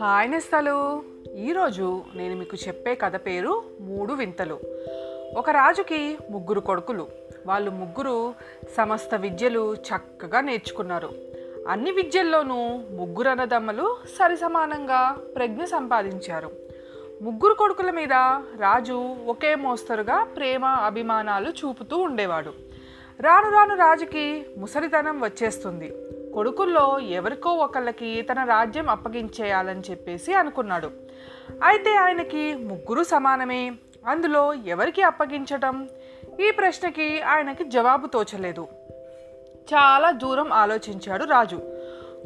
Hi 0.00 0.30
నేస్తాలు. 0.30 1.02
ఈరోజు 1.36 2.02
నేను 2.16 2.36
మీకు 2.36 2.56
చెప్పే 2.66 2.94
కథ 2.94 3.16
పేరు 3.16 3.62
మూడు 3.80 4.12
వింతలు. 4.12 4.58
ఒక 5.36 5.50
రాజుకి 5.50 6.18
ముగ్గురు 6.30 6.60
కొడుకులు. 6.60 7.08
వాళ్ళు 7.46 7.70
ముగ్గురు 7.70 8.34
సమస్త 8.76 9.14
విద్యలు 9.14 9.74
చక్కగా 9.74 10.40
నేర్చుకున్నారు. 10.40 11.10
అన్ని 11.68 11.90
విద్యల్లోనూ 11.90 12.68
ముగ్గురు 12.90 13.28
అన్నదమ్మలు 13.28 13.96
సరిసమానంగా 14.18 15.16
ప్రజ్ఞ 15.36 15.64
సంపాదించారు. 15.64 16.50
ముగ్గురు 17.22 17.54
కొడుకుల 17.54 17.90
మీద 17.90 18.12
రాజు 18.58 19.14
ఒకే 19.26 19.54
మోస్తరుగా 19.54 20.24
ప్రేమ 20.24 20.64
అభిమానాలు 20.64 21.50
చూపుతూ 21.50 21.96
ఉండేవాడు. 21.96 22.71
రాను 23.22 23.50
రాను 23.50 23.76
రాజుకి 23.76 24.46
ముసలితనం 24.58 25.20
వచ్చేస్తుంది. 25.20 25.92
కొడుకుల్లో 26.34 26.98
ఎవరికో 26.98 27.50
ఒకళ్ళకి 27.50 28.22
తన 28.22 28.44
రాజ్యం 28.44 28.88
అప్పగించేయాలని 28.88 29.80
చెప్పేసి 29.90 30.34
అనుకున్నాడు. 30.34 30.90
అయితే 31.62 31.96
ఆయనకి 31.96 32.54
ముగ్గురు 32.54 33.02
సమానమే. 33.02 33.72
అందులో 34.06 34.54
ఎవరికి 34.54 35.02
అప్పగించటం? 35.02 35.88
ఈ 36.40 36.50
ప్రశ్నకి 36.50 37.20
ఆయనకి 37.20 37.64
జవాబు 37.64 38.06
తోచలేదు. 38.06 38.68
చాలా 39.74 40.10
దూరం 40.10 40.52
ఆలోచించాడు 40.52 41.24
రాజు. 41.24 41.60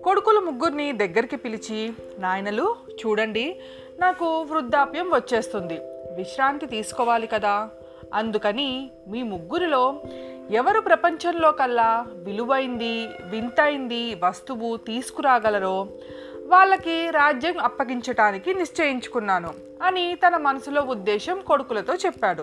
కొడుకులు 0.05 0.41
ముగ్గురిని 0.41 0.93
దగ్గరికి 0.93 1.37
పిలిచి 1.37 1.93
నాయనలు 2.19 2.77
చూడండి 3.07 3.61
నాకు 3.99 4.43
వృద్ధాప్యం 4.43 5.11
వచ్చేస్తుంది. 5.15 5.79
విశ్రాంతి 6.17 6.67
తీసుకోవాలి 6.67 7.27
కదా. 7.27 7.71
అందుకని 8.15 8.91
మీ 9.09 9.23
ముగ్గురిలో 9.23 10.03
ఎవరు 10.51 10.81
ప్రపంచంలో 10.81 11.53
కల్లా 11.53 12.07
విలువైంది 12.17 13.09
వింతైంది 13.25 14.15
వస్తువు 14.25 14.77
తీసుకురాగలరో 14.77 15.89
వాళ్ళకి 16.47 17.11
రాజ్యం 17.11 17.59
అప్పగించటానికి 17.61 18.55
నిశ్చయించుకున్నాను 18.55 19.55
అని 19.83 20.15
తన 20.15 20.37
మనసులో 20.37 20.83
ఉద్దేశం 20.83 21.41
కొడుకులతో 21.41 21.95
చెప్పాడు. 21.95 22.43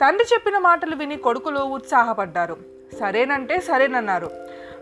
తండ్రి 0.00 0.26
చెప్పిన 0.32 0.58
మాటలు 0.58 0.96
విని 0.96 1.16
కొడుకులు 1.16 1.60
ఉత్సాహపడ్డారు. 1.60 2.56
సరేనంటే 3.00 3.60
సరేనన్నారు. 3.60 4.30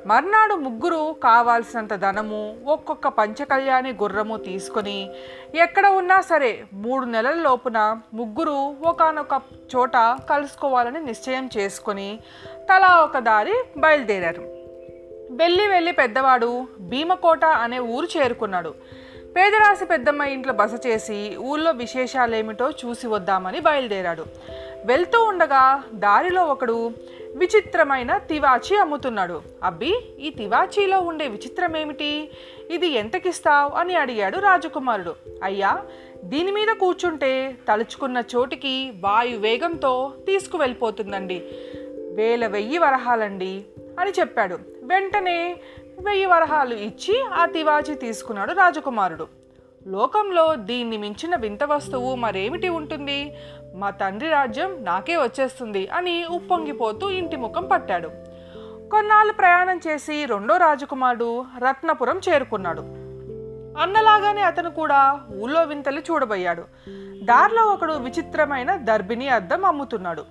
మర్నాడు 0.09 0.55
ముగ్గురు 0.65 1.01
కావాల్సినంత 1.25 1.95
ధనము 1.95 2.41
ఒక్కొక్క 2.67 3.09
పంచకళ్యాణి 3.09 3.91
గుర్రము 4.03 4.37
తీసుకొని 4.37 4.99
ఎక్కడ 5.55 5.87
ఉన్నా 6.01 6.19
సరే 6.21 6.51
మూడు 6.85 7.05
నెలల 7.15 7.39
లోపున 7.47 7.79
ముగ్గురు 8.15 8.57
ఒకనొక 8.91 9.35
చోట 9.75 9.97
కలుసుకోవాలని 10.31 11.01
నిశ్చయం 11.05 11.49
చేసుకొని 11.57 12.09
తలా 12.69 12.93
ఒక 13.05 13.19
దారి 13.29 13.57
బయలుదేరారు. 13.77 14.45
వెళ్ళి 15.41 15.67
వెళ్ళి 15.67 15.93
పెద్దవాడు 15.93 16.51
భీమకోట 16.93 17.45
అనే 17.65 17.79
ఊరు 17.97 18.09
చేరుకున్నాడు. 18.17 18.73
పేదరాశి 19.37 19.85
పెద్దమ్మ 19.85 20.23
ఇంట్లో 20.35 20.53
బస 20.53 20.75
చేసి 20.87 21.19
ఊళ్ళో 21.51 21.71
విశేషాలేమిటో 21.83 22.69
చూసి 22.71 23.07
వద్దామని 23.07 23.61
బయలుదేరాడు. 23.61 24.25
వెళ్తూ 24.85 25.19
ఉండగా 25.31 25.63
దారిలో 26.05 26.43
ఒకడు 26.55 26.79
విచిత్రమైన 27.39 28.19
తివాచి 28.19 28.79
అమ్ముతున్నాడు. 28.79 29.43
అబ్బి 29.63 29.99
ఈ 30.21 30.31
తివాచీలో 30.31 31.01
ఉండే 31.01 31.29
విచిత్రం 31.29 31.77
ఏమిటి 31.77 32.31
ఇది 32.71 32.87
ఎంతకిస్తావు? 32.87 33.71
అని 33.71 33.97
అడిగాడు 33.97 34.39
రాజకుమారుడు. 34.39 35.15
అయ్యా 35.43 35.85
దీని 36.25 36.53
మీద 36.53 36.69
కూర్చుంటే 36.69 37.57
తలుచుకున్న 37.69 38.23
చోటికి 38.37 38.93
వాయు 39.01 39.39
వేగంతో 39.39 40.13
తీసుకువెళ్ళిపోతుందండి. 40.27 41.43
వేల 42.15 42.47
వెయ్యి 42.47 42.79
వరహాలండి 42.79 43.65
అని 44.01 44.11
చెప్పాడు. 44.11 44.59
వెంటనే 44.83 45.57
వెయ్యి 46.01 46.27
వరహాలు 46.27 46.75
ఇచ్చి 46.75 47.25
ఆ 47.35 47.47
తివాచి 47.47 47.95
తీసుకున్నాడు 47.95 48.53
రాజకుమారుడు. 48.53 49.38
లోకంలో 49.87 50.55
దీన్ని 50.55 50.97
మించిన 50.97 51.37
వింత 51.37 51.65
వస్తువు 51.65 52.15
మరేమిటి 52.15 52.69
ఉంటుంది? 52.69 53.37
మా 53.75 53.91
తండ్రి 53.91 54.29
రాజ్యం 54.29 54.85
నాకే 54.85 55.17
వచ్చేస్తుంది 55.17 55.89
అని 55.89 56.27
ఉప్పొంగిపోతూ 56.27 57.11
ఇంటి 57.11 57.37
ముఖం 57.37 57.69
పట్టాడు. 57.73 58.09
కొన్నాళ్ళు 58.91 59.33
ప్రయాణం 59.33 59.81
చేసి 59.89 60.25
రెండో 60.25 60.57
రాజకుమారుడు 60.57 61.45
రత్నపురం 61.59 62.21
చేరుకున్నాడు. 62.29 62.81
అన్నలాగానే 63.83 64.41
అతను 64.41 64.71
కూడా 64.71 65.21
ఊళ్ళో 65.37 65.63
వింతలు 65.63 66.01
చూడబోయాడు. 66.01 66.63
దారిలో 67.25 67.63
ఒకడు 67.65 67.93
విచిత్రమైన 67.93 68.77
దర్భిణి 68.77 69.29
అద్దం 69.29 69.65
అమ్ముతున్నాడు. 69.65 70.25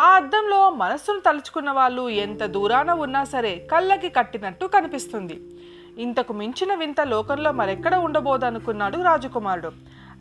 ఆ 0.00 0.08
అద్దంలో 0.08 0.70
మనస్సును 0.70 1.20
తలుచుకున్న 1.20 1.70
వాళ్ళు 1.70 2.08
ఎంత 2.08 2.44
దూరాన 2.44 2.90
ఉన్నా 2.90 3.24
సరే 3.24 3.68
కళ్ళకి 3.72 4.08
కట్టినట్టు 4.08 4.66
కనిపిస్తుంది. 4.66 5.40
ఇంతకు 5.98 6.32
మించిన 6.32 6.74
వింత 6.74 7.00
లోకంలో 7.00 7.52
మరెక్కడ 7.52 7.94
ఉండబోదనుకున్నాడు 7.94 9.02
రాజకుమారుడు. 9.02 9.70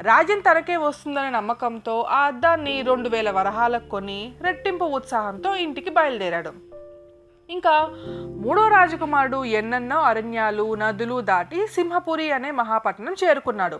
రాజ్యం 0.01 0.39
తనకే 0.39 0.77
వస్తుందనే 0.77 1.29
నమ్మకంతో 1.29 2.01
ఆ 2.01 2.19
అద్దాన్ని 2.25 2.81
రెండు 2.81 3.09
వేల 3.09 3.31
వరహాలకు 3.31 3.89
కొని 3.89 4.33
రెట్టింపు 4.41 4.85
ఉత్సాహంతో 4.85 5.55
ఇంటికి 5.55 5.89
బయలుదేరాడు. 5.89 6.51
ఇంకా 7.49 7.89
మూడో 8.25 8.67
రాజకుమారుడు 8.67 9.45
ఎన్నెన్నో 9.45 9.97
అరణ్యాలు 9.97 10.75
నదులు 10.75 11.21
దాటి 11.21 11.67
సింహపురి 11.67 12.31
అనే 12.31 12.51
మహాపట్నం 12.51 13.15
చేరుకున్నాడు. 13.23 13.79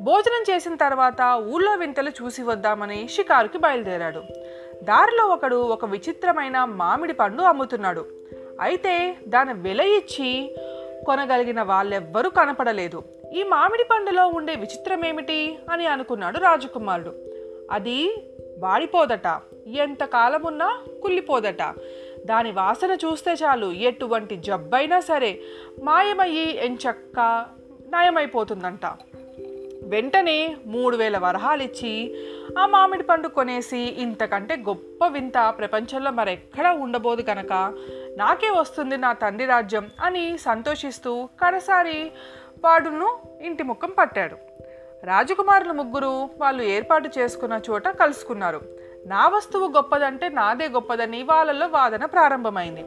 భోజనం 0.00 0.54
చేసిన 0.54 0.74
తర్వాత 0.74 1.40
ఊళ్ళో 1.46 1.74
వింతలు 1.74 2.10
చూసి 2.10 2.42
వద్దామని 2.42 3.08
షికారుకి 3.08 3.58
బయలుదేరాడు. 3.58 4.22
దారిలో 4.84 5.24
ఒకడు 5.26 5.56
ఒక 5.56 5.84
విచిత్రమైన 5.84 6.64
మామిడి 6.64 7.12
పండు 7.12 7.42
అమ్ముతున్నాడు. 7.42 8.06
అయితే 8.60 9.16
దాని 9.28 9.52
వెల 9.52 9.80
ఇచ్చి 9.80 10.56
కొనగలిగిన 11.06 11.62
వాళ్ళెవ్వరూ 11.62 12.30
కనపడలేదు. 12.30 13.04
ఈ 13.34 13.42
మామిడి 13.42 13.84
పండులో 13.84 14.26
ఉండే 14.26 14.54
విచిత్రం 14.54 15.04
ఏమిటి 15.04 15.58
అని 15.70 15.86
అనుకున్నాడు 15.86 16.38
రాజకుమారుడు. 16.38 17.14
అది 17.70 18.30
వాడిపోదట. 18.58 19.40
ఎంతకాలమున్నా 19.66 20.78
కుళ్ళిపోదట. 21.02 21.62
దాని 22.26 22.52
వాసన 22.52 22.90
చూస్తే 22.90 23.32
చాలు. 23.32 23.72
ఎటువంటి 23.72 24.36
జబ్బైనా 24.36 25.00
సరే 25.00 25.40
మాయమయ్యి 25.82 26.56
ఎంచక్క 26.56 27.46
నయమైపోతుందంట. 27.88 28.86
వెంటనే 29.88 30.56
మూడు 30.66 30.96
వేల 30.96 31.18
వరహాలిచ్చి 31.18 32.14
ఆ 32.58 32.66
మామిడి 32.66 33.02
పండు 33.02 33.28
కొనేసి 33.28 33.78
ఇంతకంటే 33.78 34.56
గొప్ప 34.56 35.06
వింత 35.06 35.54
ప్రపంచంలో 35.58 36.10
మరెక్కడా 36.10 36.72
ఉండబోదు 36.72 37.22
కనుక 37.22 37.74
నాకే 38.16 38.50
వస్తుంది 38.50 38.96
నా 38.96 39.12
తండ్రి 39.12 39.46
రాజ్యం 39.46 39.90
అని 40.00 40.38
సంతోషిస్తూ 40.38 41.28
కడసారి 41.44 42.12
వాడును 42.64 43.18
ఇంటి 43.40 43.62
ముఖం 43.62 43.92
పట్టాడు. 43.98 44.36
రాజకుమారులు 45.04 45.72
ముగ్గురు 45.72 46.28
వాళ్ళు 46.38 46.62
ఏర్పాటు 46.62 47.10
చేసుకున్న 47.18 47.60
చోట 47.70 47.88
కలుసుకున్నారు. 47.88 48.60
నా 49.06 49.28
వస్తువు 49.28 49.66
గొప్పదంటే 49.66 50.28
నాదే 50.28 50.68
గొప్పదని 50.68 51.22
వాళ్ళలో 51.22 51.66
వాదన 51.66 52.04
ప్రారంభమైంది. 52.04 52.84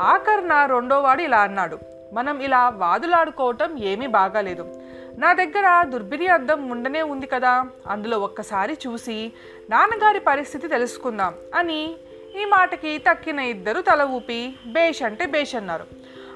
ఆఖరణ 0.00 0.66
రెండోవాడు 0.66 1.22
ఇలా 1.22 1.38
అన్నాడు. 1.38 1.78
మనం 2.12 2.40
ఇలా 2.40 2.68
వాదులాడుకోవటం 2.68 3.78
ఏమీ 3.78 4.06
బాగాలేదు. 4.06 4.85
నా 5.18 5.32
దగ్గర 5.32 5.88
దుర్బిని 5.88 6.26
అద్దం 6.26 6.68
ఉండనే 6.68 7.02
ఉంది 7.02 7.26
కదా. 7.26 7.68
అందులో 7.86 8.18
ఒక్కసారి 8.18 8.78
చూసి 8.86 9.32
నాన్నగారి 9.70 10.20
పరిస్థితి 10.20 10.68
తెలుసుకుందాం 10.68 11.34
అని 11.54 11.94
ఈ 12.42 12.44
మాటకి 12.44 12.98
తక్కిన 12.98 13.38
ఇద్దరు 13.38 13.80
తల 13.80 14.02
ఊపి 14.02 14.54
బేష్ 14.66 15.02
అంటే 15.02 15.26
బేష్ 15.26 15.54
అన్నారు. 15.54 15.84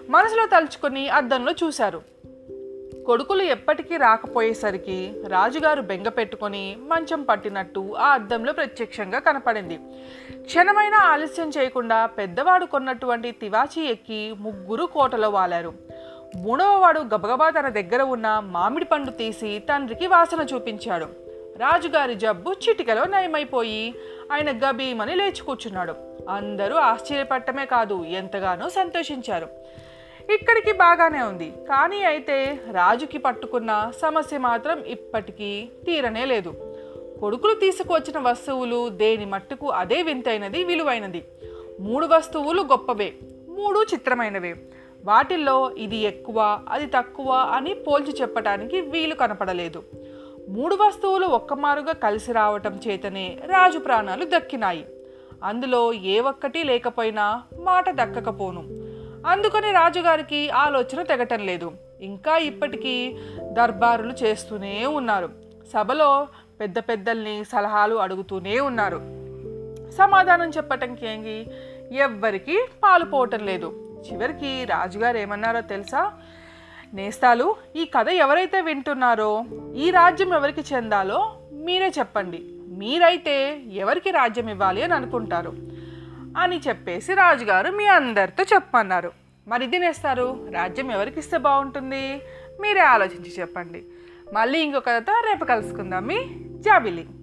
మనసులో 0.09 0.47
తలుచుకొని 0.47 1.09
అద్దంలో 1.09 1.53
చూశారు. 1.53 2.03
కొడుకులు 3.07 3.43
ఎప్పటికీ 3.43 3.97
రాకపోయేసరికి 3.97 5.15
రాజుగారు 5.27 5.83
బెంగ 5.83 6.09
పెట్టుకొని 6.09 6.77
మంచం 6.81 7.23
పట్టినట్టు 7.23 7.95
ఆ 7.99 8.13
అద్దంలో 8.13 8.53
ప్రత్యక్షంగా 8.53 9.19
కనపడింది. 9.19 9.79
క్షణమైన 10.45 10.95
ఆలస్యం 10.95 11.49
చేయకుండా 11.49 12.07
పెద్దవాడు 12.07 12.65
కొన్నటువంటి 12.65 13.31
తివాచి 13.31 13.91
ఎక్కి 13.91 14.35
ముగ్గురు 14.39 14.85
కోటలో 14.85 15.31
వాలారు. 15.31 15.90
మూడవవాడు 16.37 17.01
గబగబా 17.01 17.51
తన 17.51 17.69
దగ్గర 17.69 18.03
ఉన్న 18.03 18.43
మామిడి 18.45 18.85
పండు 18.85 19.11
తీసి 19.11 19.59
తండ్రికి 19.59 20.07
వాసన 20.07 20.47
చూపించాడు. 20.55 21.05
రాజుగారి 21.57 22.15
జబ్బు 22.15 22.53
చిటికలో 22.53 23.05
నయమైపోయి 23.05 23.95
ఆయన 24.33 24.51
గబీమని 24.51 25.15
లేచి 25.15 25.43
కూర్చున్నాడు. 25.43 25.95
అందరూ 26.29 26.77
ఆశ్చర్యపడటమే 26.77 27.67
కాదు 27.67 28.05
ఎంతగానో 28.05 28.69
సంతోషించారు. 28.69 29.49
ఇక్కడికి 30.33 30.73
బాగానే 30.73 31.23
ఉంది 31.23 31.53
కానీ 31.69 32.05
అయితే 32.05 32.61
రాజుకి 32.71 33.19
పట్టుకున్న 33.19 33.93
సమస్య 34.03 34.39
మాత్రం 34.39 34.85
ఇప్పటికీ 34.87 35.69
తీరనే 35.87 36.25
లేదు. 36.25 36.55
కొడుకులు 37.21 37.55
తీసుకువచ్చిన 37.55 38.19
వస్తువులు 38.19 38.89
దేని 38.89 39.25
మట్టుకు 39.25 39.71
అదే 39.71 40.03
వింతైనది 40.03 40.65
విలువైనది. 40.65 41.25
మూడు 41.81 42.07
వస్తువులు 42.07 42.63
గొప్పవే 42.63 43.13
మూడు 43.49 43.87
చిత్రమైనవే. 43.95 44.57
వాటిల్లో 45.05 45.71
ఇది 45.71 45.97
ఎక్కువ 45.97 46.61
అది 46.69 46.87
తక్కువ 46.87 47.33
అని 47.33 47.75
పోల్చి 47.75 48.15
చెప్పటానికి 48.21 48.81
వీలు 48.81 49.15
కనపడలేదు. 49.15 49.83
మూడు 50.49 50.75
వస్తువులు 50.75 51.27
ఒక్కమారుగా 51.27 51.93
కలిసి 51.93 52.33
రావటం 52.33 52.81
చేతనే 52.89 53.39
రాజు 53.47 53.79
ప్రాణాలు 53.79 54.25
దక్కినాయి. 54.25 54.87
అందులో 55.45 55.93
ఏ 55.93 56.21
ఒక్కటి 56.21 56.65
లేకపోయినా 56.65 57.43
మాట 57.61 57.91
దక్కకపోను. 57.91 58.61
అందుకని 59.27 59.73
రాజుగారికి 59.73 60.51
ఆలోచన 60.51 61.03
తెగటం 61.03 61.47
లేదు. 61.47 61.73
ఇంకా 62.01 62.37
ఇప్పటికీ 62.37 63.17
దర్బారులు 63.41 64.13
చేస్తూనే 64.13 64.87
ఉన్నారు. 64.87 65.29
సభలో 65.73 66.29
పెద్ద 66.61 66.79
పెద్దల్ని 66.79 67.45
సలహాలు 67.45 67.95
అడుగుతూనే 67.95 68.61
ఉన్నారు. 68.61 68.97
సమాధానం 69.91 70.51
చెప్పటానికి 70.51 71.07
ఏంగి 71.07 71.47
ఎవ్వరికీ 71.97 72.67
పాలు 72.83 73.05
పోవటం 73.05 73.47
లేదు. 73.47 73.90
చివరికి 74.01 74.65
రాజుగారు 74.65 75.17
ఏమన్నారో 75.17 75.61
తెలుసా? 75.61 76.13
నేస్తాలు 76.95 77.57
ఈ 77.77 77.85
కథ 77.85 78.09
ఎవరైతే 78.09 78.61
వింటున్నారో 78.61 79.45
ఈ 79.75 79.91
రాజ్యం 79.91 80.35
ఎవరికి 80.35 80.75
చెందాలో 80.75 81.39
మీరే 81.53 81.89
చెప్పండి. 81.99 82.55
మీరైతే 82.69 83.63
ఎవరికి 83.73 84.11
రాజ్యం 84.11 84.49
ఇవ్వాలి 84.49 84.83
అని 84.83 84.95
అనుకుంటారు. 84.95 85.53
అని 86.39 86.61
చెప్పేసి 86.69 87.15
రాజుగారు 87.15 87.71
మీ 87.71 87.87
అందరితో 87.87 88.45
చెప్పన్నారు. 88.55 89.13
మరి 89.49 89.65
ఇది 89.65 89.79
నేస్తారు? 89.79 90.49
రాజ్యం 90.53 90.93
ఎవరికి 90.93 91.19
ఇస్తే 91.19 91.39
బాగుంటుంది? 91.39 92.21
మీరే 92.61 92.81
ఆలోచించి 92.81 93.35
చెప్పండి. 93.41 93.85
మళ్ళీ 94.33 94.59
ఇంకొక 94.61 94.89
కథతో 94.89 95.13
రేపు 95.13 95.45
కలుసుకుందాం. 95.45 96.07
మీ 96.07 96.17
జాబిలింగ్ 96.61 97.20